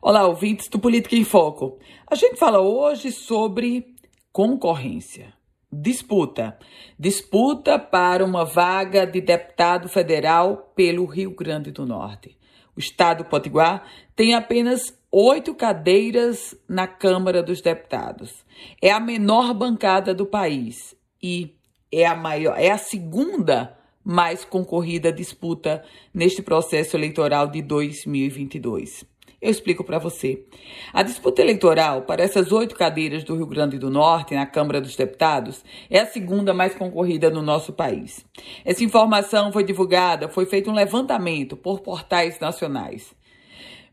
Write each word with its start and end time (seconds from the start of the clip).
Olá, 0.00 0.24
ouvintes 0.28 0.68
do 0.68 0.78
Política 0.78 1.16
em 1.16 1.24
Foco. 1.24 1.76
A 2.08 2.14
gente 2.14 2.36
fala 2.36 2.60
hoje 2.60 3.10
sobre 3.10 3.96
concorrência, 4.30 5.34
disputa. 5.72 6.56
Disputa 6.96 7.80
para 7.80 8.24
uma 8.24 8.44
vaga 8.44 9.04
de 9.04 9.20
deputado 9.20 9.88
federal 9.88 10.72
pelo 10.76 11.04
Rio 11.04 11.34
Grande 11.34 11.72
do 11.72 11.84
Norte. 11.84 12.38
O 12.76 12.78
estado 12.78 13.24
do 13.24 13.28
Potiguar 13.28 13.88
tem 14.14 14.36
apenas 14.36 14.96
oito 15.10 15.52
cadeiras 15.52 16.56
na 16.68 16.86
Câmara 16.86 17.42
dos 17.42 17.60
Deputados. 17.60 18.46
É 18.80 18.92
a 18.92 19.00
menor 19.00 19.52
bancada 19.52 20.14
do 20.14 20.24
país 20.24 20.94
e 21.20 21.56
é 21.90 22.06
a 22.06 22.14
maior, 22.14 22.56
é 22.56 22.70
a 22.70 22.78
segunda 22.78 23.76
mais 24.04 24.44
concorrida 24.44 25.12
disputa 25.12 25.84
neste 26.14 26.40
processo 26.40 26.96
eleitoral 26.96 27.48
de 27.48 27.60
2022. 27.62 29.17
Eu 29.40 29.52
explico 29.52 29.84
para 29.84 30.00
você. 30.00 30.44
A 30.92 31.04
disputa 31.04 31.40
eleitoral 31.40 32.02
para 32.02 32.24
essas 32.24 32.50
oito 32.50 32.74
cadeiras 32.74 33.22
do 33.22 33.36
Rio 33.36 33.46
Grande 33.46 33.78
do 33.78 33.88
Norte 33.88 34.34
na 34.34 34.44
Câmara 34.44 34.80
dos 34.80 34.96
Deputados 34.96 35.64
é 35.88 36.00
a 36.00 36.06
segunda 36.06 36.52
mais 36.52 36.74
concorrida 36.74 37.30
no 37.30 37.40
nosso 37.40 37.72
país. 37.72 38.26
Essa 38.64 38.82
informação 38.82 39.52
foi 39.52 39.62
divulgada, 39.62 40.28
foi 40.28 40.44
feito 40.44 40.68
um 40.68 40.74
levantamento 40.74 41.56
por 41.56 41.78
portais 41.80 42.40
nacionais. 42.40 43.14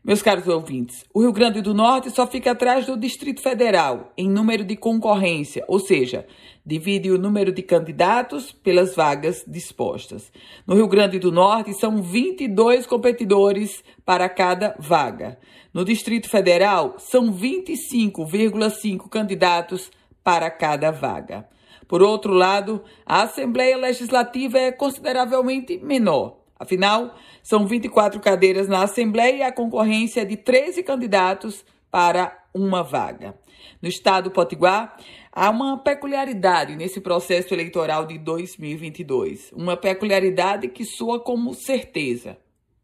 Meus 0.06 0.22
caros 0.22 0.46
ouvintes, 0.46 1.04
o 1.12 1.22
Rio 1.22 1.32
Grande 1.32 1.60
do 1.60 1.74
Norte 1.74 2.12
só 2.12 2.28
fica 2.28 2.52
atrás 2.52 2.86
do 2.86 2.96
Distrito 2.96 3.42
Federal 3.42 4.12
em 4.16 4.30
número 4.30 4.62
de 4.62 4.76
concorrência, 4.76 5.64
ou 5.66 5.80
seja, 5.80 6.24
divide 6.64 7.10
o 7.10 7.18
número 7.18 7.50
de 7.50 7.60
candidatos 7.60 8.52
pelas 8.52 8.94
vagas 8.94 9.42
dispostas. 9.48 10.30
No 10.64 10.76
Rio 10.76 10.86
Grande 10.86 11.18
do 11.18 11.32
Norte 11.32 11.74
são 11.74 12.00
22 12.00 12.86
competidores 12.86 13.82
para 14.04 14.28
cada 14.28 14.76
vaga. 14.78 15.40
No 15.74 15.84
Distrito 15.84 16.30
Federal 16.30 16.94
são 16.98 17.32
25,5 17.32 19.08
candidatos 19.08 19.90
para 20.22 20.48
cada 20.52 20.92
vaga. 20.92 21.48
Por 21.88 22.00
outro 22.00 22.32
lado, 22.32 22.80
a 23.04 23.22
Assembleia 23.22 23.76
Legislativa 23.76 24.56
é 24.56 24.70
consideravelmente 24.70 25.78
menor. 25.78 26.45
Afinal, 26.58 27.14
são 27.42 27.66
24 27.66 28.18
cadeiras 28.20 28.68
na 28.68 28.82
Assembleia 28.82 29.36
e 29.36 29.42
a 29.42 29.52
concorrência 29.52 30.22
é 30.22 30.24
de 30.24 30.36
13 30.36 30.82
candidatos 30.82 31.64
para 31.90 32.44
uma 32.54 32.82
vaga. 32.82 33.38
No 33.80 33.88
estado 33.88 34.24
do 34.24 34.30
Potiguar, 34.30 34.96
há 35.30 35.50
uma 35.50 35.78
peculiaridade 35.78 36.74
nesse 36.76 37.00
processo 37.00 37.52
eleitoral 37.52 38.06
de 38.06 38.18
2022. 38.18 39.52
Uma 39.52 39.76
peculiaridade 39.76 40.68
que 40.68 40.84
soa 40.84 41.20
como 41.20 41.52
certeza. 41.54 42.38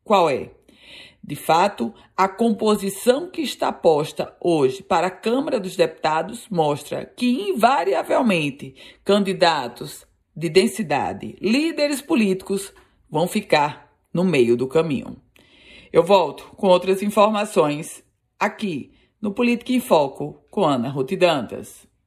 Qual 0.05 0.29
é? 0.29 0.51
De 1.25 1.37
fato, 1.37 1.95
a 2.17 2.29
composição 2.29 3.31
que 3.31 3.43
está 3.43 3.73
posta 3.73 4.37
hoje 4.41 4.83
para 4.83 5.07
a 5.07 5.11
Câmara 5.11 5.61
dos 5.61 5.77
Deputados 5.77 6.47
mostra 6.51 7.07
que, 7.07 7.49
invariavelmente, 7.49 8.75
candidatos 9.05 10.05
de 10.35 10.49
densidade, 10.49 11.37
líderes 11.41 12.03
políticos, 12.03 12.73
vão 13.13 13.29
ficar 13.29 13.95
no 14.13 14.25
meio 14.25 14.57
do 14.57 14.67
caminho. 14.67 15.19
Eu 15.93 16.03
volto 16.03 16.45
com 16.57 16.69
outras 16.69 17.03
informações 17.03 18.03
aqui 18.41 18.95
no 19.21 19.35
Política 19.35 19.71
em 19.71 19.81
Foco 19.81 20.43
com 20.51 20.65
Ana 20.65 20.89
Ruth 20.89 21.13
Dantas. 21.13 21.87